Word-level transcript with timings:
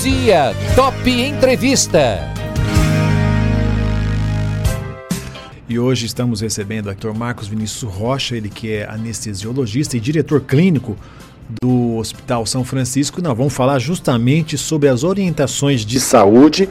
dia, 0.00 0.54
Top 0.74 1.08
Entrevista. 1.10 2.20
E 5.68 5.78
hoje 5.78 6.06
estamos 6.06 6.40
recebendo 6.40 6.90
o 6.90 6.94
Dr. 6.94 7.12
Marcos 7.12 7.48
Vinícius 7.48 7.90
Rocha, 7.90 8.36
ele 8.36 8.48
que 8.48 8.72
é 8.72 8.88
anestesiologista 8.88 9.96
e 9.96 10.00
diretor 10.00 10.42
clínico 10.42 10.96
do 11.62 11.96
Hospital 11.96 12.44
São 12.44 12.62
Francisco. 12.62 13.22
Nós 13.22 13.36
vamos 13.36 13.54
falar 13.54 13.78
justamente 13.78 14.58
sobre 14.58 14.88
as 14.88 15.02
orientações 15.02 15.80
de 15.84 15.98
saúde 15.98 16.68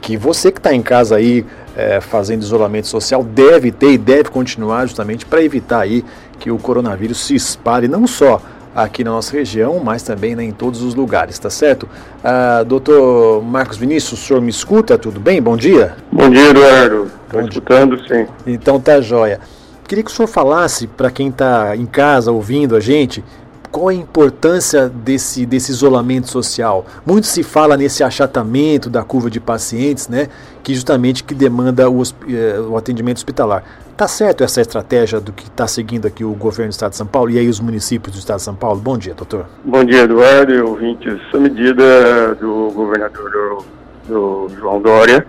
que 0.00 0.16
você 0.16 0.52
que 0.52 0.58
está 0.58 0.72
em 0.72 0.80
casa 0.80 1.16
aí 1.16 1.44
é, 1.76 2.00
fazendo 2.00 2.42
isolamento 2.42 2.86
social 2.86 3.24
deve 3.24 3.72
ter 3.72 3.92
e 3.92 3.98
deve 3.98 4.30
continuar 4.30 4.86
justamente 4.86 5.26
para 5.26 5.42
evitar 5.42 5.80
aí 5.80 6.04
que 6.38 6.50
o 6.50 6.58
coronavírus 6.58 7.18
se 7.18 7.34
espalhe 7.34 7.88
não 7.88 8.06
só 8.06 8.40
aqui 8.84 9.02
na 9.02 9.10
nossa 9.10 9.32
região, 9.32 9.80
mas 9.82 10.02
também 10.02 10.34
né, 10.34 10.44
em 10.44 10.52
todos 10.52 10.82
os 10.82 10.94
lugares, 10.94 11.38
tá 11.38 11.50
certo? 11.50 11.88
Ah, 12.22 12.62
doutor 12.66 13.42
Marcos 13.42 13.76
Vinícius, 13.76 14.20
o 14.20 14.24
senhor 14.24 14.40
me 14.40 14.50
escuta? 14.50 14.96
Tudo 14.96 15.18
bem? 15.18 15.42
Bom 15.42 15.56
dia. 15.56 15.96
Bom 16.12 16.30
dia, 16.30 16.50
Eduardo. 16.50 17.10
Estou 17.26 17.40
escutando, 17.42 17.98
sim. 18.06 18.26
Então 18.46 18.80
tá 18.80 19.00
joia. 19.00 19.40
Queria 19.86 20.04
que 20.04 20.10
o 20.10 20.14
senhor 20.14 20.28
falasse 20.28 20.86
para 20.86 21.10
quem 21.10 21.28
está 21.28 21.74
em 21.76 21.86
casa 21.86 22.30
ouvindo 22.30 22.76
a 22.76 22.80
gente 22.80 23.24
qual 23.70 23.88
a 23.88 23.94
importância 23.94 24.88
desse, 24.88 25.44
desse 25.44 25.70
isolamento 25.70 26.28
social? 26.28 26.86
Muito 27.04 27.26
se 27.26 27.42
fala 27.42 27.76
nesse 27.76 28.02
achatamento 28.02 28.88
da 28.88 29.02
curva 29.02 29.30
de 29.30 29.40
pacientes, 29.40 30.08
né, 30.08 30.28
que 30.62 30.74
justamente 30.74 31.22
que 31.24 31.34
demanda 31.34 31.88
o, 31.90 32.02
eh, 32.02 32.60
o 32.60 32.76
atendimento 32.76 33.18
hospitalar. 33.18 33.62
Tá 33.96 34.06
certo 34.06 34.44
essa 34.44 34.60
estratégia 34.60 35.20
do 35.20 35.32
que 35.32 35.44
está 35.44 35.66
seguindo 35.66 36.06
aqui 36.06 36.24
o 36.24 36.32
governo 36.32 36.70
do 36.70 36.72
Estado 36.72 36.90
de 36.90 36.96
São 36.96 37.06
Paulo 37.06 37.30
e 37.30 37.38
aí 37.38 37.48
os 37.48 37.58
municípios 37.58 38.14
do 38.14 38.18
Estado 38.18 38.36
de 38.36 38.44
São 38.44 38.54
Paulo? 38.54 38.80
Bom 38.80 38.96
dia, 38.96 39.14
doutor. 39.14 39.46
Bom 39.64 39.84
dia, 39.84 40.02
Eduardo 40.02 40.54
e 40.54 40.60
ouvintes. 40.60 41.18
Essa 41.28 41.38
medida 41.38 42.34
do 42.36 42.70
governador 42.72 43.64
do, 44.08 44.46
do 44.46 44.54
João 44.56 44.80
Dória 44.80 45.26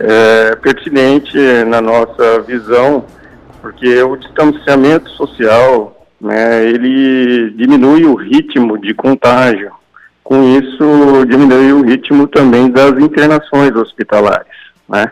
é 0.00 0.56
pertinente 0.56 1.36
na 1.66 1.80
nossa 1.80 2.40
visão, 2.40 3.04
porque 3.62 4.02
o 4.02 4.16
distanciamento 4.16 5.08
social 5.10 5.99
né, 6.20 6.66
ele 6.66 7.50
diminui 7.50 8.04
o 8.04 8.14
ritmo 8.14 8.78
de 8.78 8.92
contágio. 8.94 9.72
Com 10.22 10.44
isso, 10.58 11.26
diminui 11.26 11.72
o 11.72 11.82
ritmo 11.82 12.28
também 12.28 12.70
das 12.70 12.92
internações 12.98 13.74
hospitalares. 13.74 14.52
Né? 14.88 15.10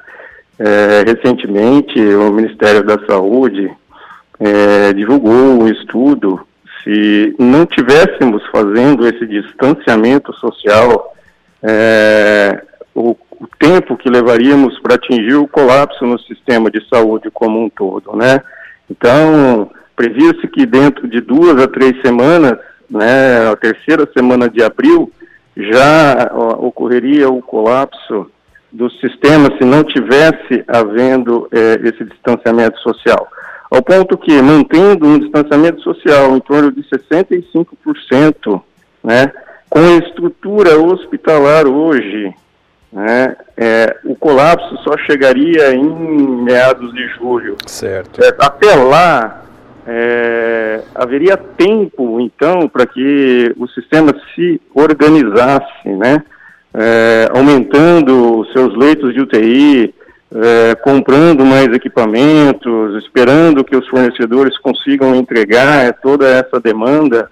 É, 0.58 1.04
recentemente, 1.06 1.98
o 1.98 2.32
Ministério 2.32 2.84
da 2.84 2.98
Saúde 3.06 3.70
é, 4.38 4.92
divulgou 4.92 5.32
um 5.32 5.68
estudo. 5.68 6.40
Se 6.84 7.34
não 7.38 7.66
tivéssemos 7.66 8.44
fazendo 8.52 9.06
esse 9.06 9.26
distanciamento 9.26 10.32
social, 10.34 11.14
é, 11.62 12.62
o, 12.94 13.16
o, 13.40 13.48
tempo 13.58 13.96
que 13.96 14.08
levaríamos 14.08 14.78
para 14.80 14.94
atingir 14.94 15.34
o 15.34 15.48
colapso 15.48 16.04
no 16.06 16.18
sistema 16.20 16.70
de 16.70 16.86
saúde 16.88 17.30
como 17.32 17.64
um 17.64 17.68
todo, 17.68 18.14
né? 18.16 18.40
Então, 18.88 19.70
Previa-se 19.98 20.46
que 20.46 20.64
dentro 20.64 21.08
de 21.08 21.20
duas 21.20 21.60
a 21.60 21.66
três 21.66 22.00
semanas, 22.02 22.56
né, 22.88 23.50
a 23.50 23.56
terceira 23.56 24.08
semana 24.16 24.48
de 24.48 24.62
abril, 24.62 25.12
já 25.56 26.30
ocorreria 26.58 27.28
o 27.28 27.42
colapso 27.42 28.30
do 28.70 28.88
sistema 28.92 29.50
se 29.58 29.64
não 29.64 29.82
tivesse 29.82 30.62
havendo 30.68 31.48
é, 31.50 31.80
esse 31.88 32.04
distanciamento 32.04 32.78
social. 32.78 33.26
Ao 33.68 33.82
ponto 33.82 34.16
que, 34.16 34.40
mantendo 34.40 35.04
um 35.04 35.18
distanciamento 35.18 35.80
social 35.80 36.36
em 36.36 36.40
torno 36.40 36.70
de 36.70 36.80
65%, 36.84 38.62
né, 39.02 39.32
com 39.68 39.80
a 39.80 39.96
estrutura 39.96 40.78
hospitalar 40.78 41.66
hoje, 41.66 42.32
né, 42.92 43.34
é, 43.56 43.96
o 44.04 44.14
colapso 44.14 44.76
só 44.84 44.96
chegaria 44.98 45.74
em 45.74 45.88
meados 46.44 46.94
de 46.94 47.04
julho. 47.08 47.56
Certo. 47.66 48.22
É, 48.22 48.28
até 48.38 48.76
lá, 48.76 49.42
é, 49.90 50.82
haveria 50.94 51.34
tempo, 51.36 52.20
então, 52.20 52.68
para 52.68 52.86
que 52.86 53.54
o 53.56 53.66
sistema 53.68 54.14
se 54.34 54.60
organizasse, 54.74 55.88
né? 55.88 56.22
É, 56.74 57.28
aumentando 57.34 58.46
seus 58.52 58.76
leitos 58.76 59.14
de 59.14 59.22
UTI, 59.22 59.94
é, 60.34 60.74
comprando 60.74 61.42
mais 61.42 61.68
equipamentos, 61.68 63.02
esperando 63.02 63.64
que 63.64 63.74
os 63.74 63.88
fornecedores 63.88 64.58
consigam 64.58 65.14
entregar 65.14 65.94
toda 66.02 66.28
essa 66.28 66.60
demanda, 66.60 67.30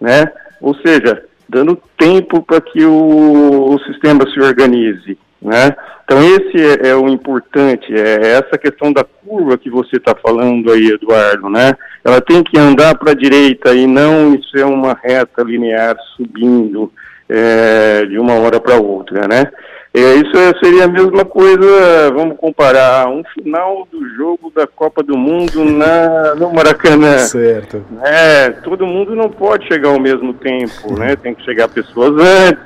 né? 0.00 0.24
Ou 0.60 0.74
seja, 0.74 1.22
dando 1.48 1.80
tempo 1.96 2.42
para 2.42 2.60
que 2.60 2.84
o, 2.84 3.74
o 3.74 3.78
sistema 3.86 4.28
se 4.28 4.40
organize, 4.40 5.16
né? 5.42 5.74
Então 6.04 6.22
esse 6.22 6.82
é, 6.84 6.90
é, 6.90 6.94
o 6.94 7.08
importante, 7.08 7.92
é 7.94 8.32
essa 8.32 8.58
questão 8.58 8.92
da 8.92 9.04
curva 9.04 9.56
que 9.56 9.70
você 9.70 9.96
está 9.96 10.14
falando 10.14 10.70
aí, 10.70 10.88
Eduardo, 10.88 11.48
né? 11.48 11.74
Ela 12.04 12.20
tem 12.20 12.42
que 12.42 12.58
andar 12.58 12.96
para 12.96 13.12
a 13.12 13.16
direita 13.16 13.74
e 13.74 13.86
não 13.86 14.40
ser 14.50 14.64
uma 14.64 14.96
reta 15.02 15.42
linear 15.42 15.96
subindo 16.16 16.92
é, 17.28 18.04
de 18.04 18.18
uma 18.18 18.34
hora 18.34 18.60
para 18.60 18.76
outra, 18.76 19.26
né? 19.26 19.50
É, 19.94 20.14
isso 20.14 20.32
seria 20.62 20.84
a 20.84 20.88
mesma 20.88 21.22
coisa, 21.22 22.10
vamos 22.14 22.38
comparar, 22.38 23.08
um 23.08 23.22
final 23.34 23.86
do 23.92 24.08
jogo 24.16 24.50
da 24.54 24.66
Copa 24.66 25.02
do 25.02 25.18
Mundo 25.18 25.66
na, 25.66 26.34
no 26.34 26.50
Maracanã. 26.50 27.18
Certo. 27.18 27.84
É, 28.02 28.48
todo 28.50 28.86
mundo 28.86 29.14
não 29.14 29.28
pode 29.28 29.66
chegar 29.66 29.90
ao 29.90 30.00
mesmo 30.00 30.32
tempo, 30.32 30.98
né? 30.98 31.14
Tem 31.14 31.34
que 31.34 31.44
chegar 31.44 31.68
pessoas 31.68 32.12
antes, 32.18 32.64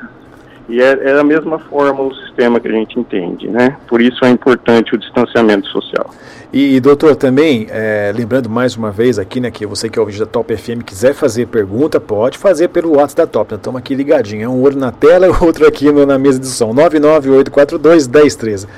e 0.68 0.80
é, 0.80 1.10
é 1.10 1.18
a 1.18 1.24
mesma 1.24 1.58
forma 1.58 2.02
o 2.02 2.14
sistema 2.14 2.58
que 2.58 2.68
a 2.68 2.72
gente 2.72 2.98
entende, 2.98 3.48
né? 3.48 3.76
Por 3.86 4.00
isso 4.00 4.24
é 4.24 4.30
importante 4.30 4.94
o 4.94 4.98
distanciamento 4.98 5.68
social. 5.68 6.10
E, 6.52 6.80
doutor, 6.80 7.16
também, 7.16 7.66
é, 7.70 8.12
lembrando 8.14 8.48
mais 8.48 8.76
uma 8.76 8.90
vez 8.90 9.18
aqui, 9.18 9.40
né, 9.40 9.50
que 9.50 9.66
você 9.66 9.88
que 9.88 9.98
é 9.98 10.00
ouvinte 10.00 10.20
da 10.20 10.26
Top 10.26 10.56
FM 10.56 10.82
quiser 10.84 11.12
fazer 11.12 11.46
pergunta, 11.46 12.00
pode 12.00 12.38
fazer 12.38 12.68
pelo 12.68 12.96
WhatsApp 12.96 13.16
da 13.16 13.26
Top. 13.26 13.50
Nós 13.50 13.60
estamos 13.60 13.78
aqui 13.78 13.94
ligadinho. 13.94 14.44
É 14.44 14.48
um 14.48 14.62
olho 14.62 14.78
na 14.78 14.92
tela 14.92 15.26
e 15.26 15.30
outro 15.44 15.66
aqui 15.66 15.90
no, 15.90 16.06
na 16.06 16.18
mesa 16.18 16.38
de 16.38 16.46
som. 16.46 16.72
998421013. 16.74 18.68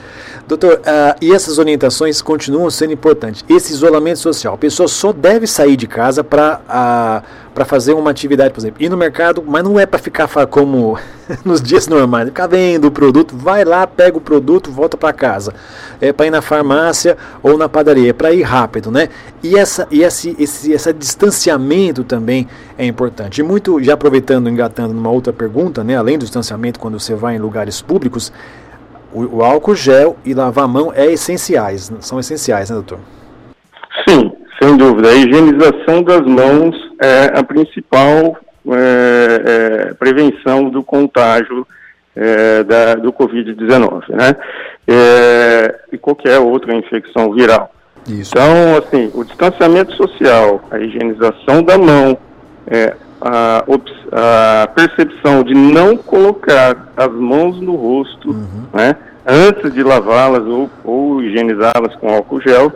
Doutor, 0.48 0.76
uh, 0.78 1.14
e 1.20 1.30
essas 1.30 1.58
orientações 1.58 2.22
continuam 2.22 2.70
sendo 2.70 2.94
importantes. 2.94 3.44
Esse 3.50 3.70
isolamento 3.74 4.18
social, 4.18 4.54
a 4.54 4.58
pessoa 4.58 4.88
só 4.88 5.12
deve 5.12 5.46
sair 5.46 5.76
de 5.76 5.86
casa 5.86 6.24
para 6.24 6.60
uh, 6.66 7.48
para 7.58 7.64
fazer 7.64 7.92
uma 7.92 8.08
atividade, 8.08 8.54
por 8.54 8.60
exemplo, 8.60 8.80
ir 8.80 8.88
no 8.88 8.96
mercado, 8.96 9.42
mas 9.44 9.64
não 9.64 9.80
é 9.80 9.84
para 9.84 9.98
ficar 9.98 10.28
como 10.46 10.96
nos 11.44 11.60
dias 11.60 11.88
normais, 11.88 12.28
ficar 12.28 12.46
vendo 12.46 12.86
o 12.86 12.90
produto, 12.90 13.36
vai 13.36 13.64
lá, 13.64 13.84
pega 13.84 14.16
o 14.16 14.20
produto, 14.20 14.70
volta 14.70 14.96
para 14.96 15.12
casa. 15.12 15.52
É 16.00 16.12
para 16.12 16.26
ir 16.26 16.30
na 16.30 16.40
farmácia 16.40 17.16
ou 17.42 17.58
na 17.58 17.68
padaria, 17.68 18.10
é 18.10 18.12
para 18.12 18.32
ir 18.32 18.42
rápido, 18.42 18.92
né? 18.92 19.08
E 19.42 19.56
essa 19.58 19.88
e 19.90 20.04
esse, 20.04 20.36
esse 20.38 20.70
esse 20.70 20.92
distanciamento 20.92 22.04
também 22.04 22.46
é 22.78 22.86
importante. 22.86 23.40
E 23.40 23.42
muito, 23.42 23.82
já 23.82 23.94
aproveitando, 23.94 24.48
engatando 24.48 24.94
numa 24.94 25.10
outra 25.10 25.32
pergunta, 25.32 25.82
né, 25.82 25.96
além 25.96 26.16
do 26.16 26.22
distanciamento 26.22 26.78
quando 26.78 27.00
você 27.00 27.16
vai 27.16 27.34
em 27.34 27.38
lugares 27.40 27.82
públicos, 27.82 28.32
o, 29.12 29.38
o 29.38 29.44
álcool 29.44 29.74
gel 29.74 30.16
e 30.24 30.34
lavar 30.34 30.64
a 30.64 30.68
mão 30.68 30.92
é 30.94 31.06
essenciais, 31.06 31.92
são 32.00 32.18
essenciais, 32.18 32.70
né, 32.70 32.76
doutor? 32.76 32.98
Sim, 34.06 34.32
sem 34.62 34.76
dúvida. 34.76 35.08
A 35.08 35.14
higienização 35.14 36.02
das 36.02 36.22
mãos 36.22 36.76
é 37.00 37.38
a 37.38 37.42
principal 37.42 38.36
é, 38.70 39.42
é, 39.90 39.94
prevenção 39.94 40.68
do 40.68 40.82
contágio 40.82 41.66
é, 42.14 42.64
da, 42.64 42.94
do 42.96 43.12
Covid-19, 43.12 44.02
né? 44.10 44.36
É, 44.86 45.80
e 45.92 45.98
qualquer 45.98 46.38
outra 46.38 46.74
infecção 46.74 47.32
viral. 47.32 47.72
Isso. 48.08 48.32
Então, 48.34 48.76
assim, 48.78 49.10
o 49.14 49.24
distanciamento 49.24 49.94
social, 49.94 50.62
a 50.70 50.78
higienização 50.78 51.62
da 51.62 51.76
mão, 51.76 52.16
é, 52.66 52.94
a, 53.20 53.64
a, 54.12 54.66
percepção 54.68 55.42
de 55.42 55.54
não 55.54 55.96
colocar 55.96 56.92
as 56.96 57.12
mãos 57.12 57.60
no 57.60 57.74
rosto, 57.74 58.30
uhum. 58.30 58.64
né, 58.72 58.96
antes 59.26 59.72
de 59.72 59.82
lavá-las 59.82 60.44
ou, 60.44 60.70
ou 60.84 61.22
higienizá-las 61.22 61.94
com 61.96 62.08
álcool 62.08 62.40
gel, 62.40 62.72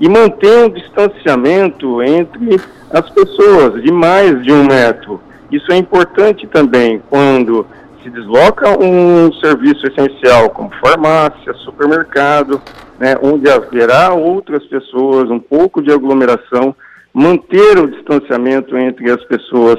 e 0.00 0.08
manter 0.08 0.64
um 0.64 0.68
distanciamento 0.68 2.02
entre 2.02 2.60
as 2.90 3.08
pessoas 3.10 3.82
de 3.82 3.90
mais 3.90 4.42
de 4.42 4.52
um 4.52 4.64
metro. 4.64 5.20
Isso 5.50 5.72
é 5.72 5.76
importante 5.76 6.46
também 6.46 7.02
quando 7.10 7.66
se 8.02 8.10
desloca 8.10 8.78
um 8.78 9.32
serviço 9.34 9.86
essencial 9.86 10.50
como 10.50 10.70
farmácia, 10.80 11.52
supermercado, 11.54 12.60
né, 12.98 13.16
onde 13.22 13.48
haverá 13.50 14.12
outras 14.12 14.64
pessoas, 14.66 15.30
um 15.30 15.40
pouco 15.40 15.82
de 15.82 15.90
aglomeração, 15.90 16.74
manter 17.18 17.78
o 17.78 17.88
distanciamento 17.88 18.78
entre 18.78 19.10
as 19.10 19.22
pessoas, 19.24 19.78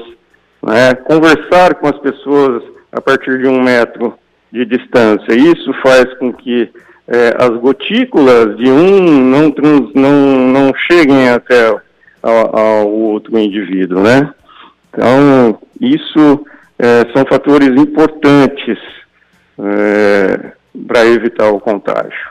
né, 0.62 0.94
conversar 0.94 1.74
com 1.76 1.88
as 1.88 1.98
pessoas 1.98 2.62
a 2.92 3.00
partir 3.00 3.38
de 3.38 3.48
um 3.48 3.62
metro 3.62 4.14
de 4.52 4.66
distância. 4.66 5.32
Isso 5.32 5.72
faz 5.82 6.12
com 6.18 6.32
que 6.32 6.70
é, 7.08 7.34
as 7.38 7.50
gotículas 7.60 8.56
de 8.58 8.70
um 8.70 9.22
não, 9.30 9.50
trans, 9.50 9.90
não, 9.94 10.12
não 10.48 10.74
cheguem 10.74 11.30
até 11.30 11.74
ao, 12.22 12.88
outro 12.88 13.38
indivíduo, 13.38 14.02
né? 14.02 14.34
Então, 14.90 15.58
isso 15.80 16.44
é, 16.78 17.06
são 17.14 17.24
fatores 17.26 17.70
importantes 17.70 18.78
é, 19.58 20.52
para 20.86 21.06
evitar 21.06 21.48
o 21.50 21.60
contágio. 21.60 22.29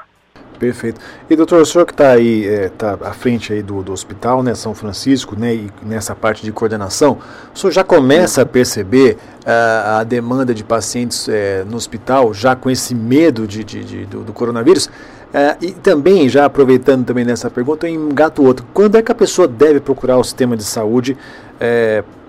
Perfeito. 0.60 1.00
E 1.30 1.36
doutor, 1.38 1.62
o 1.62 1.66
senhor 1.66 1.86
que 1.86 1.94
está 1.94 2.12
aí, 2.12 2.44
está 2.44 2.98
é, 3.02 3.08
à 3.08 3.14
frente 3.14 3.54
aí 3.54 3.64
do, 3.64 3.82
do 3.82 3.94
hospital, 3.94 4.44
né, 4.44 4.54
São 4.54 4.76
Francisco, 4.76 5.40
né, 5.40 5.56
e 5.56 5.72
nessa 5.82 6.14
parte 6.14 6.44
de 6.44 6.52
coordenação, 6.52 7.18
o 7.56 7.58
senhor 7.58 7.72
já 7.72 7.84
começa 7.84 8.42
a 8.42 8.46
perceber 8.46 9.18
uh, 9.46 10.00
a 10.00 10.04
demanda 10.04 10.54
de 10.54 10.66
pacientes 10.66 11.28
uh, 11.28 11.32
no 11.66 11.78
hospital, 11.78 12.34
já 12.34 12.58
com 12.58 12.70
esse 12.70 12.94
medo 12.94 13.48
de, 13.48 13.64
de, 13.64 13.84
de 13.86 14.06
do, 14.06 14.22
do, 14.26 14.34
coronavírus? 14.34 14.88
Uh, 14.88 15.56
e 15.62 15.72
também, 15.72 16.28
já 16.28 16.44
aproveitando 16.44 17.06
também 17.06 17.24
nessa 17.24 17.50
pergunta, 17.50 17.88
eu 17.88 17.94
engato 17.94 18.44
outro. 18.44 18.66
Quando 18.74 18.98
é 18.98 19.02
que 19.02 19.14
a 19.14 19.16
pessoa 19.16 19.48
deve 19.48 19.80
procurar 19.80 20.18
o 20.18 20.24
sistema 20.26 20.58
de 20.58 20.64
saúde 20.66 21.16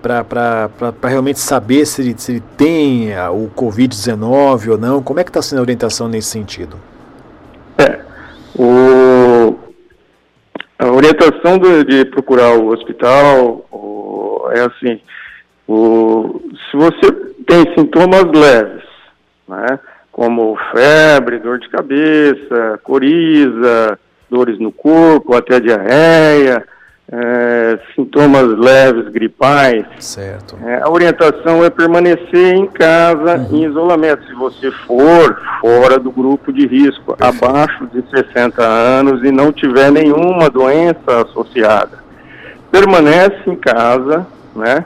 para 0.01 0.69
realmente 1.03 1.39
saber 1.39 1.85
se 1.85 2.01
ele, 2.01 2.15
se 2.17 2.33
ele 2.33 2.43
tem 2.55 3.09
o 3.29 3.49
Covid-19 3.55 4.71
ou 4.71 4.77
não? 4.77 5.01
Como 5.01 5.19
é 5.19 5.23
que 5.23 5.29
está 5.29 5.41
sendo 5.41 5.59
a 5.59 5.61
orientação 5.61 6.07
nesse 6.07 6.29
sentido? 6.29 6.77
O, 8.57 9.57
a 10.77 10.91
orientação 10.91 11.57
do, 11.57 11.83
de 11.85 12.05
procurar 12.05 12.57
o 12.57 12.67
hospital 12.67 13.65
o, 13.71 14.49
é 14.51 14.61
assim, 14.61 14.99
o, 15.67 16.41
se 16.69 16.77
você 16.77 17.11
tem 17.47 17.73
sintomas 17.77 18.25
leves, 18.25 18.83
né, 19.47 19.79
como 20.11 20.57
febre, 20.71 21.39
dor 21.39 21.59
de 21.59 21.69
cabeça, 21.69 22.79
coriza, 22.83 23.97
dores 24.29 24.59
no 24.59 24.71
corpo, 24.71 25.33
até 25.33 25.59
diarreia, 25.59 26.65
é, 27.11 27.77
sintomas 27.93 28.47
leves, 28.57 29.09
gripais. 29.09 29.85
Certo. 29.99 30.57
É, 30.63 30.81
a 30.81 30.89
orientação 30.89 31.63
é 31.63 31.69
permanecer 31.69 32.55
em 32.55 32.65
casa, 32.67 33.37
uhum. 33.37 33.57
em 33.57 33.65
isolamento. 33.65 34.25
Se 34.25 34.33
você 34.33 34.71
for 34.87 35.37
fora 35.59 35.99
do 35.99 36.09
grupo 36.09 36.53
de 36.53 36.65
risco, 36.65 37.15
Perfeito. 37.17 37.45
abaixo 37.45 37.87
de 37.87 38.01
60 38.09 38.63
anos 38.63 39.23
e 39.25 39.31
não 39.31 39.51
tiver 39.51 39.91
nenhuma 39.91 40.49
doença 40.49 41.21
associada, 41.27 41.99
permanece 42.71 43.41
em 43.45 43.57
casa, 43.57 44.25
né? 44.55 44.85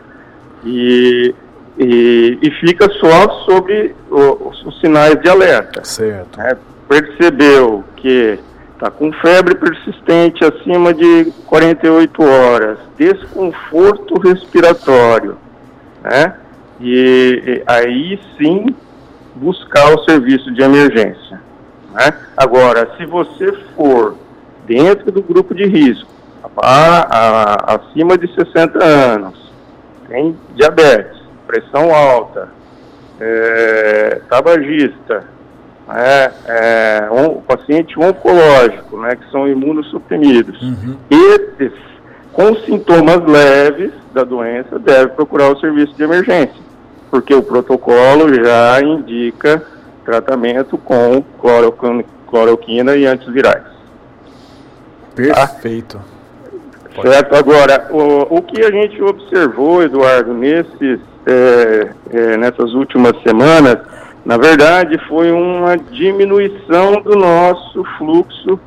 E, 0.63 1.35
e, 1.77 2.39
e 2.41 2.51
fica 2.59 2.89
só 2.93 3.29
sobre 3.45 3.95
os, 4.09 4.65
os 4.65 4.79
sinais 4.79 5.21
de 5.21 5.29
alerta. 5.29 5.83
Certo. 5.83 6.41
É, 6.41 6.57
percebeu 6.89 7.83
que 7.97 8.39
está 8.75 8.91
com 8.91 9.11
febre 9.13 9.55
persistente 9.55 10.43
acima 10.43 10.93
de 10.93 11.31
48 11.47 12.23
horas, 12.23 12.77
desconforto 12.97 14.19
respiratório, 14.19 15.37
né? 16.03 16.35
E, 16.79 17.41
e 17.45 17.63
aí 17.65 18.19
sim 18.37 18.75
buscar 19.35 19.93
o 19.95 20.03
serviço 20.03 20.51
de 20.53 20.61
emergência. 20.61 21.41
Né? 21.93 22.13
Agora, 22.35 22.91
se 22.97 23.05
você 23.05 23.51
for 23.75 24.15
dentro 24.65 25.11
do 25.11 25.21
grupo 25.21 25.55
de 25.55 25.65
risco, 25.65 26.09
a, 26.57 27.17
a, 27.17 27.75
acima 27.75 28.17
de 28.17 28.27
60 28.33 28.83
anos, 28.83 29.51
tem 30.07 30.37
diabetes, 30.55 31.17
pressão 31.47 31.93
alta, 31.93 32.49
é, 33.19 34.21
tabagista, 34.29 35.25
é, 35.89 36.31
é, 36.47 37.09
um, 37.11 37.41
paciente 37.41 37.99
oncológico, 37.99 38.97
né, 38.99 39.15
que 39.15 39.29
são 39.31 39.47
imunossuprimidos. 39.47 40.61
Uhum. 40.61 40.97
Esses, 41.09 41.73
com 42.33 42.55
sintomas 42.57 43.23
leves 43.25 43.91
da 44.13 44.23
doença, 44.23 44.79
deve 44.79 45.09
procurar 45.09 45.51
o 45.51 45.59
serviço 45.59 45.93
de 45.95 46.03
emergência, 46.03 46.61
porque 47.11 47.33
o 47.33 47.43
protocolo 47.43 48.33
já 48.33 48.81
indica 48.81 49.63
tratamento 50.03 50.77
com 50.77 51.23
cloroquina 52.27 52.95
e 52.95 53.05
antivirais. 53.05 53.63
Perfeito. 55.15 55.97
Tá? 56.95 57.01
Certo, 57.01 57.35
agora, 57.35 57.87
o, 57.91 58.37
o 58.37 58.41
que 58.41 58.63
a 58.63 58.71
gente 58.71 59.01
observou, 59.01 59.83
Eduardo, 59.83 60.33
nesses, 60.33 60.99
é, 61.25 61.89
é, 62.11 62.37
nessas 62.37 62.73
últimas 62.73 63.21
semanas, 63.21 63.77
na 64.25 64.37
verdade, 64.37 64.99
foi 65.07 65.31
uma 65.31 65.77
diminuição 65.77 66.99
do 66.99 67.15
nosso 67.15 67.83
fluxo 67.95 68.59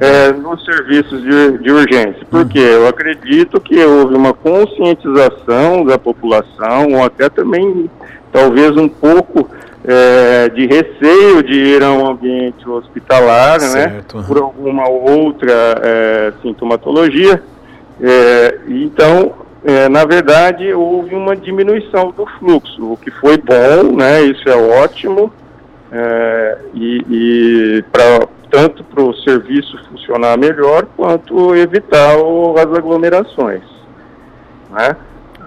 é, 0.00 0.32
nos 0.32 0.64
serviços 0.64 1.22
de, 1.22 1.58
de 1.58 1.70
urgência. 1.70 2.26
Porque 2.28 2.58
uhum. 2.58 2.64
eu 2.64 2.88
acredito 2.88 3.60
que 3.60 3.78
houve 3.84 4.16
uma 4.16 4.32
conscientização 4.32 5.84
da 5.84 5.96
população, 5.96 6.94
ou 6.94 7.04
até 7.04 7.28
também, 7.28 7.88
talvez, 8.32 8.76
um 8.76 8.88
pouco 8.88 9.48
é, 9.84 10.48
de 10.48 10.66
receio 10.66 11.44
de 11.44 11.54
ir 11.54 11.84
a 11.84 11.92
um 11.92 12.08
ambiente 12.08 12.68
hospitalar, 12.68 13.60
né, 13.60 13.68
certo, 13.68 14.18
né? 14.18 14.24
Por 14.26 14.38
alguma 14.38 14.88
outra 14.88 15.80
é, 15.80 16.32
sintomatologia. 16.42 17.40
É, 18.02 18.58
então, 18.66 19.32
é, 19.64 19.88
na 19.88 20.04
verdade, 20.04 20.72
houve 20.74 21.14
uma 21.14 21.34
diminuição 21.34 22.10
do 22.10 22.26
fluxo, 22.38 22.92
o 22.92 22.96
que 22.96 23.10
foi 23.10 23.38
bom, 23.38 23.96
né? 23.96 24.22
Isso 24.22 24.48
é 24.48 24.54
ótimo. 24.54 25.32
É, 25.90 26.58
e, 26.74 27.04
e 27.08 27.84
pra, 27.90 28.26
tanto 28.50 28.84
para 28.84 29.02
o 29.02 29.14
serviço 29.14 29.78
funcionar 29.88 30.36
melhor, 30.36 30.86
quanto 30.96 31.56
evitar 31.56 32.18
o, 32.18 32.54
as 32.58 32.66
aglomerações. 32.66 33.62
Né? 34.70 34.96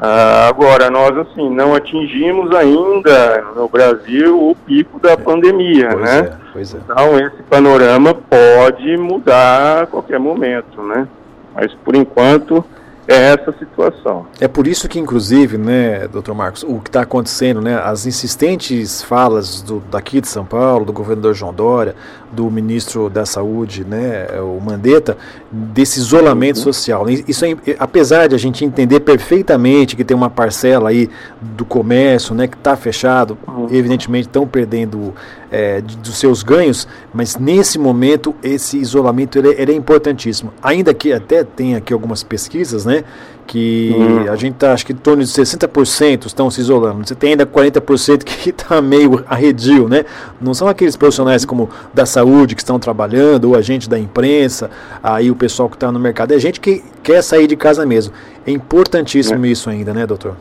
Ah, 0.02 0.48
agora, 0.48 0.90
nós 0.90 1.18
assim, 1.18 1.50
não 1.50 1.74
atingimos 1.74 2.54
ainda 2.56 3.46
no 3.56 3.68
Brasil 3.68 4.50
o 4.50 4.56
pico 4.56 5.00
da 5.00 5.18
pandemia, 5.18 5.90
pois 5.90 6.02
né? 6.02 6.20
É, 6.20 6.34
pois 6.54 6.76
é. 6.76 6.78
Então, 6.78 7.20
esse 7.20 7.44
panorama 7.44 8.14
pode 8.14 8.98
mudar 8.98 9.84
a 9.84 9.86
qualquer 9.88 10.20
momento, 10.20 10.82
né? 10.82 11.08
Mas, 11.56 11.74
por 11.84 11.96
enquanto, 11.96 12.64
é 13.08 13.34
essa 13.34 13.54
situação. 13.58 14.28
É 14.40 14.48
por 14.48 14.68
isso 14.68 14.88
que, 14.90 15.00
inclusive, 15.00 15.58
né, 15.58 16.08
doutor 16.08 16.36
Marcos, 16.36 16.64
o 16.64 16.80
que 16.80 16.90
está 16.90 17.02
acontecendo, 17.02 17.62
né, 17.62 17.80
as 17.82 18.06
insistentes 18.06 19.02
falas 19.02 19.62
do, 19.62 19.80
daqui 19.90 20.20
de 20.20 20.28
São 20.28 20.46
Paulo, 20.46 20.86
do 20.86 20.92
governador 20.92 21.34
João 21.34 21.54
Dória, 21.54 21.96
do 22.32 22.50
ministro 22.52 23.10
da 23.10 23.26
Saúde, 23.26 23.86
né, 23.86 24.28
o 24.42 24.60
Mandetta, 24.60 25.18
desse 25.52 26.00
isolamento 26.00 26.58
uhum. 26.58 26.64
social. 26.64 27.06
Isso 27.10 27.46
é, 27.46 27.56
apesar 27.80 28.28
de 28.28 28.36
a 28.36 28.38
gente 28.38 28.66
entender 28.66 29.00
perfeitamente 29.00 29.96
que 29.96 30.04
tem 30.04 30.16
uma 30.16 30.30
parcela 30.30 30.90
aí 30.90 31.10
do 31.42 31.64
comércio, 31.64 32.36
né, 32.36 32.48
que 32.48 32.58
está 32.58 32.76
fechado, 32.76 33.38
uhum. 33.48 33.68
evidentemente 33.72 34.28
estão 34.28 34.46
perdendo 34.46 35.14
é, 35.50 35.80
de, 35.82 35.98
dos 35.98 36.18
seus 36.18 36.44
ganhos, 36.44 36.88
mas 37.14 37.38
nesse 37.38 37.80
momento 37.80 38.36
esse 38.44 38.78
isolamento 38.78 39.38
ele, 39.38 39.56
ele 39.58 39.72
é 39.72 39.76
importantíssimo. 39.76 40.52
Ainda 40.62 40.94
que 40.94 41.14
até 41.14 41.44
tem 41.44 41.76
aqui 41.76 41.94
algumas 41.94 42.24
pesquisas, 42.24 42.86
né, 42.86 43.04
que 43.48 43.96
hum. 43.98 44.30
a 44.30 44.36
gente 44.36 44.56
está, 44.56 44.74
acho 44.74 44.86
que 44.86 44.92
em 44.92 44.98
torno 44.98 45.24
de 45.24 45.30
60% 45.30 46.26
estão 46.26 46.52
se 46.52 46.60
isolando. 46.60 47.08
Você 47.08 47.16
tem 47.16 47.32
ainda 47.32 47.46
40% 47.46 48.24
que 48.24 48.50
está 48.52 48.82
meio 48.82 49.24
arredio, 49.28 49.88
né? 49.88 50.04
Não 50.40 50.54
são 50.54 50.68
aqueles 50.68 50.98
profissionais 50.98 51.46
como 51.46 51.70
da 51.94 52.06
saúde 52.06 52.54
que 52.54 52.62
estão 52.62 52.78
trabalhando, 52.78 53.46
ou 53.46 53.56
a 53.56 53.62
gente 53.62 53.90
da 53.90 53.98
imprensa, 53.98 54.70
aí 55.02 55.32
o 55.32 55.36
pessoal 55.36 55.70
que 55.70 55.78
está 55.78 55.92
no 55.92 56.00
mercado. 56.00 56.34
É 56.34 56.40
gente 56.40 56.60
que 56.60 56.84
quer 57.02 57.24
sair 57.24 57.48
de 57.48 57.56
casa 57.56 57.86
mesmo. 57.86 58.14
É 58.46 58.52
importantíssimo 58.52 59.46
é. 59.46 59.50
isso 59.50 59.70
ainda, 59.70 59.94
né, 59.94 60.06
doutor? 60.06 60.36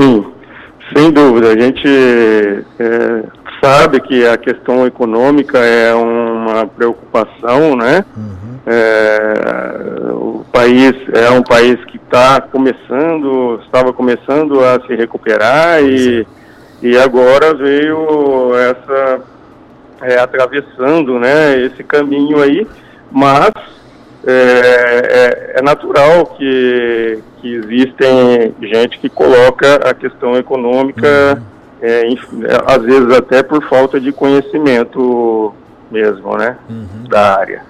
Sim, 0.00 0.24
sem 0.96 1.12
dúvida. 1.12 1.48
A 1.48 1.58
gente 1.58 1.86
é, 2.78 3.22
sabe 3.62 4.00
que 4.00 4.26
a 4.26 4.36
questão 4.38 4.86
econômica 4.86 5.58
é 5.58 5.94
uma 5.94 6.66
preocupação, 6.66 7.76
né? 7.76 8.04
Uhum. 8.16 8.58
É, 8.66 10.12
o 10.38 10.44
país 10.44 10.94
é 11.12 11.30
um 11.30 11.42
país 11.42 11.84
que 11.86 11.96
está 11.96 12.40
começando, 12.40 13.60
estava 13.64 13.92
começando 13.92 14.64
a 14.64 14.80
se 14.86 14.94
recuperar 14.94 15.82
e, 15.82 16.24
e 16.80 16.96
agora 16.96 17.54
veio 17.54 18.54
essa 18.54 19.20
é, 20.02 20.18
atravessando, 20.18 21.18
né, 21.18 21.60
esse 21.60 21.82
caminho 21.82 22.40
aí, 22.40 22.66
mas 23.10 23.50
é, 24.24 24.32
é, 24.32 25.52
é, 25.56 25.62
natural 25.62 26.26
que, 26.26 27.18
que 27.40 27.54
existem 27.54 28.54
gente 28.62 28.98
que 28.98 29.08
coloca 29.08 29.76
a 29.88 29.92
questão 29.92 30.36
econômica, 30.36 31.42
uhum. 31.82 31.82
é, 31.82 32.02
às 32.64 32.82
vezes 32.82 33.10
até 33.12 33.42
por 33.42 33.62
falta 33.68 33.98
de 33.98 34.12
conhecimento 34.12 35.52
mesmo, 35.90 36.36
né, 36.36 36.56
uhum. 36.70 37.08
da 37.08 37.36
área. 37.36 37.67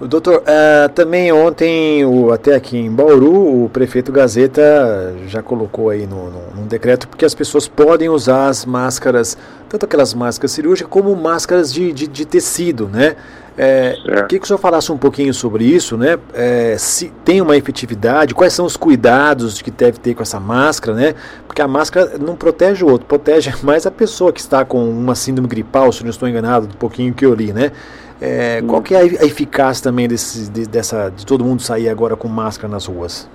O 0.00 0.06
doutor, 0.06 0.42
uh, 0.42 0.88
também 0.94 1.32
ontem, 1.32 2.04
o, 2.04 2.30
até 2.32 2.54
aqui 2.54 2.78
em 2.78 2.88
Bauru, 2.88 3.64
o 3.64 3.68
prefeito 3.68 4.12
Gazeta 4.12 5.16
já 5.26 5.42
colocou 5.42 5.90
aí 5.90 6.06
no, 6.06 6.30
no, 6.30 6.40
num 6.54 6.66
decreto 6.68 7.08
porque 7.08 7.24
as 7.24 7.34
pessoas 7.34 7.66
podem 7.66 8.08
usar 8.08 8.46
as 8.46 8.64
máscaras, 8.64 9.36
tanto 9.68 9.86
aquelas 9.86 10.14
máscaras 10.14 10.52
cirúrgicas 10.52 10.88
como 10.88 11.16
máscaras 11.16 11.72
de, 11.72 11.92
de, 11.92 12.06
de 12.06 12.24
tecido, 12.24 12.86
né? 12.86 13.16
É, 13.60 13.94
queria 14.28 14.38
que 14.38 14.44
o 14.44 14.46
senhor 14.46 14.58
falasse 14.58 14.92
um 14.92 14.96
pouquinho 14.96 15.34
sobre 15.34 15.64
isso, 15.64 15.96
né? 15.96 16.16
É, 16.32 16.76
se 16.78 17.12
tem 17.24 17.40
uma 17.40 17.56
efetividade, 17.56 18.32
quais 18.32 18.52
são 18.52 18.64
os 18.64 18.76
cuidados 18.76 19.60
que 19.60 19.70
deve 19.72 19.98
ter 19.98 20.14
com 20.14 20.22
essa 20.22 20.38
máscara, 20.38 20.96
né? 20.96 21.14
Porque 21.44 21.60
a 21.60 21.66
máscara 21.66 22.16
não 22.18 22.36
protege 22.36 22.84
o 22.84 22.88
outro, 22.88 23.04
protege 23.08 23.52
mais 23.64 23.84
a 23.84 23.90
pessoa 23.90 24.32
que 24.32 24.38
está 24.38 24.64
com 24.64 24.88
uma 24.88 25.16
síndrome 25.16 25.48
gripal, 25.48 25.90
se 25.90 26.04
não 26.04 26.10
estou 26.10 26.28
enganado, 26.28 26.68
do 26.68 26.76
pouquinho 26.76 27.12
que 27.12 27.26
eu 27.26 27.34
li, 27.34 27.52
né? 27.52 27.72
É, 28.20 28.62
qual 28.66 28.82
que 28.82 28.94
é 28.94 28.98
a 28.98 29.24
eficácia 29.24 29.84
também 29.84 30.08
desse, 30.08 30.50
de, 30.50 30.66
dessa, 30.66 31.10
de 31.10 31.24
todo 31.24 31.44
mundo 31.44 31.62
sair 31.62 31.88
agora 31.88 32.16
com 32.16 32.26
máscara 32.28 32.68
nas 32.70 32.86
ruas? 32.86 33.28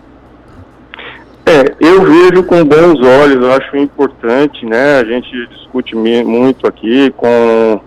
É, 1.46 1.76
eu 1.80 2.02
vejo 2.04 2.44
com 2.44 2.64
bons 2.64 3.00
olhos, 3.06 3.46
acho 3.50 3.78
importante, 3.78 4.66
né? 4.66 5.00
A 5.00 5.04
gente 5.04 5.30
discute 5.48 5.96
muito 5.96 6.68
aqui 6.68 7.12
com 7.12 7.82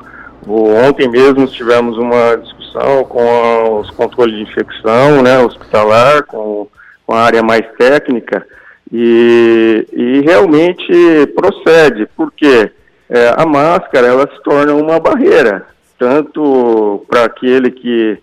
Ontem 0.48 1.08
mesmo 1.08 1.46
tivemos 1.48 1.98
uma 1.98 2.36
discussão 2.36 3.02
com 3.04 3.80
os 3.80 3.90
controles 3.90 4.36
de 4.36 4.42
infecção, 4.42 5.20
né, 5.20 5.40
hospitalar, 5.40 6.22
com, 6.22 6.68
com 7.04 7.14
a 7.14 7.20
área 7.20 7.42
mais 7.42 7.66
técnica, 7.76 8.46
e, 8.92 9.86
e 9.92 10.20
realmente 10.20 11.26
procede, 11.34 12.08
porque 12.16 12.70
é, 13.10 13.34
a 13.36 13.44
máscara 13.44 14.06
ela 14.06 14.30
se 14.32 14.40
torna 14.44 14.72
uma 14.74 15.00
barreira, 15.00 15.66
tanto 15.98 17.04
para 17.08 17.24
aquele 17.24 17.70
que 17.70 18.18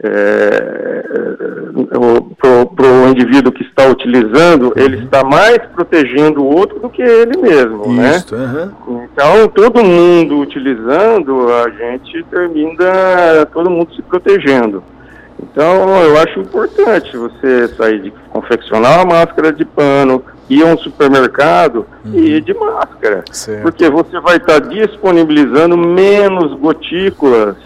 é, 0.00 1.02
para 2.76 2.86
o 2.86 3.08
indivíduo 3.08 3.52
que 3.52 3.64
está 3.64 3.86
utilizando, 3.88 4.66
uhum. 4.66 4.72
ele 4.76 5.04
está 5.04 5.24
mais 5.24 5.58
protegendo 5.74 6.42
o 6.42 6.56
outro 6.56 6.78
do 6.78 6.88
que 6.88 7.02
ele 7.02 7.36
mesmo, 7.38 7.92
né? 7.92 8.16
Isso, 8.16 8.36
né? 8.36 8.70
Uhum. 8.86 9.08
Então, 9.12 9.48
todo 9.48 9.84
mundo 9.84 10.38
utilizando, 10.38 11.52
a 11.52 11.70
gente 11.70 12.22
termina 12.30 13.46
todo 13.52 13.70
mundo 13.70 13.92
se 13.94 14.02
protegendo. 14.02 14.82
Então, 15.42 16.02
eu 16.02 16.16
acho 16.18 16.40
importante 16.40 17.16
você 17.16 17.68
sair 17.76 18.00
de 18.00 18.12
confeccionar 18.30 19.04
uma 19.04 19.16
máscara 19.16 19.52
de 19.52 19.64
pano, 19.64 20.22
ir 20.48 20.62
a 20.62 20.66
um 20.66 20.78
supermercado 20.78 21.86
uhum. 22.04 22.14
e 22.14 22.36
ir 22.36 22.40
de 22.40 22.54
máscara. 22.54 23.24
Certo. 23.30 23.62
Porque 23.62 23.88
você 23.88 24.18
vai 24.20 24.36
estar 24.36 24.60
disponibilizando 24.60 25.76
menos 25.76 26.54
gotículas 26.58 27.56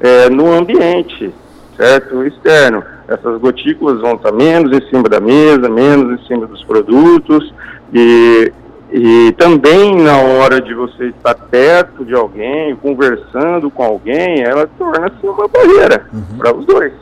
é, 0.00 0.28
no 0.28 0.52
ambiente 0.52 1.32
certo? 1.76 2.24
Externo. 2.24 2.84
Essas 3.08 3.40
gotículas 3.40 4.00
vão 4.00 4.14
estar 4.14 4.32
menos 4.32 4.72
em 4.76 4.88
cima 4.88 5.08
da 5.08 5.20
mesa, 5.20 5.68
menos 5.68 6.20
em 6.20 6.26
cima 6.26 6.46
dos 6.46 6.62
produtos 6.64 7.52
e, 7.92 8.52
e 8.92 9.32
também 9.32 9.96
na 9.96 10.16
hora 10.16 10.60
de 10.60 10.72
você 10.74 11.06
estar 11.06 11.34
perto 11.34 12.04
de 12.04 12.14
alguém, 12.14 12.76
conversando 12.76 13.70
com 13.70 13.82
alguém, 13.82 14.42
ela 14.42 14.68
torna-se 14.78 15.26
uma 15.26 15.48
barreira 15.48 16.06
uhum. 16.12 16.38
para 16.38 16.54
os 16.54 16.64
dois. 16.64 16.92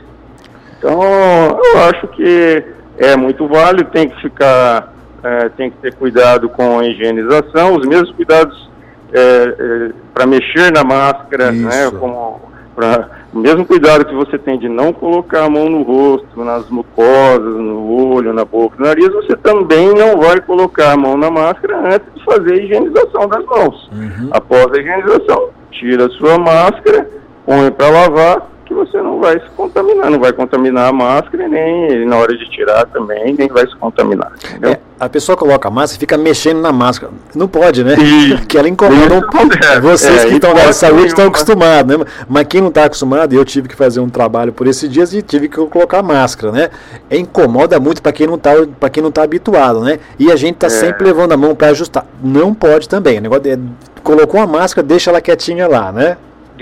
Então, 0.77 0.99
eu 1.01 1.79
acho 1.89 2.07
que 2.07 2.63
é 2.97 3.15
muito 3.15 3.47
válido, 3.47 3.89
tem 3.91 4.09
que 4.09 4.19
ficar, 4.19 4.93
é, 5.23 5.49
tem 5.49 5.69
que 5.69 5.77
ter 5.77 5.93
cuidado 5.95 6.49
com 6.49 6.79
a 6.79 6.85
higienização, 6.85 7.75
os 7.75 7.87
mesmos 7.87 8.11
cuidados 8.11 8.69
é, 9.13 9.19
é, 9.19 9.91
para 10.13 10.25
mexer 10.25 10.71
na 10.71 10.83
máscara, 10.83 11.51
né, 11.51 11.83
Isso. 11.85 11.93
né, 11.93 11.99
como 11.99 12.51
Pra, 12.75 13.09
o 13.33 13.39
mesmo 13.39 13.65
cuidado 13.65 14.05
que 14.05 14.15
você 14.15 14.37
tem 14.37 14.57
de 14.57 14.69
não 14.69 14.93
colocar 14.93 15.43
a 15.43 15.49
mão 15.49 15.69
no 15.69 15.81
rosto, 15.83 16.43
nas 16.43 16.69
mucosas, 16.69 17.55
no 17.55 18.13
olho, 18.13 18.31
na 18.31 18.45
boca, 18.45 18.77
no 18.79 18.85
nariz, 18.85 19.09
você 19.09 19.35
também 19.35 19.93
não 19.93 20.17
vai 20.17 20.39
colocar 20.39 20.93
a 20.93 20.97
mão 20.97 21.17
na 21.17 21.29
máscara 21.29 21.95
antes 21.95 22.07
de 22.15 22.23
fazer 22.23 22.53
a 22.53 22.63
higienização 22.63 23.27
das 23.27 23.43
mãos. 23.45 23.89
Uhum. 23.91 24.29
Após 24.31 24.67
a 24.67 24.79
higienização, 24.79 25.49
tira 25.71 26.05
a 26.05 26.09
sua 26.11 26.37
máscara, 26.37 27.09
põe 27.45 27.71
para 27.71 27.89
lavar 27.89 28.50
que 28.71 28.73
você 28.73 29.01
não 29.01 29.19
vai 29.19 29.37
se 29.37 29.49
contaminar, 29.49 30.09
não 30.09 30.19
vai 30.19 30.31
contaminar 30.31 30.87
a 30.87 30.93
máscara 30.93 31.43
e 31.43 31.49
nem 31.49 32.05
na 32.05 32.15
hora 32.15 32.35
de 32.35 32.49
tirar 32.49 32.85
também, 32.85 33.35
nem 33.37 33.49
vai 33.49 33.67
se 33.67 33.75
contaminar. 33.75 34.31
É, 34.61 34.79
a 34.97 35.09
pessoa 35.09 35.37
coloca 35.37 35.67
a 35.67 35.71
máscara 35.71 35.97
e 35.97 35.99
fica 35.99 36.17
mexendo 36.17 36.61
na 36.61 36.71
máscara. 36.71 37.11
Não 37.35 37.49
pode, 37.49 37.83
né? 37.83 37.97
que 38.47 38.57
ela 38.57 38.69
incomoda 38.69 39.15
um 39.15 39.21
pouco. 39.21 39.57
É, 39.61 39.79
Vocês 39.81 40.23
é, 40.23 40.27
que 40.27 40.35
estão 40.35 40.53
na 40.53 40.71
saúde 40.71 41.07
estão 41.07 41.27
acostumados, 41.27 41.97
né? 41.97 42.05
Mas 42.29 42.47
quem 42.47 42.61
não 42.61 42.69
está 42.69 42.85
acostumado, 42.85 43.33
eu 43.33 43.43
tive 43.43 43.67
que 43.67 43.75
fazer 43.75 43.99
um 43.99 44.09
trabalho 44.09 44.53
por 44.53 44.65
esses 44.67 44.89
dias 44.89 45.13
e 45.13 45.21
tive 45.21 45.49
que 45.49 45.57
colocar 45.65 46.01
máscara, 46.01 46.53
né? 46.53 46.69
É, 47.09 47.17
incomoda 47.17 47.77
muito 47.77 48.01
para 48.01 48.13
quem 48.13 48.25
não 48.25 48.35
está 48.35 48.51
para 48.79 48.89
quem 48.89 49.03
não 49.03 49.09
está 49.09 49.23
habituado, 49.23 49.81
né? 49.81 49.99
E 50.17 50.31
a 50.31 50.35
gente 50.37 50.55
está 50.55 50.67
é. 50.67 50.69
sempre 50.69 51.03
levando 51.03 51.33
a 51.33 51.37
mão 51.37 51.53
para 51.53 51.67
ajustar. 51.67 52.05
Não 52.23 52.53
pode 52.53 52.87
também. 52.87 53.17
O 53.17 53.21
negócio 53.21 53.51
é, 53.51 53.59
colocou 54.01 54.39
a 54.39 54.47
máscara, 54.47 54.87
deixa 54.87 55.09
ela 55.09 55.19
quietinha 55.19 55.67
lá, 55.67 55.91
né? 55.91 56.15